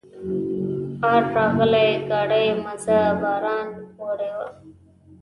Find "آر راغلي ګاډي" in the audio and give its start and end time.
1.11-2.45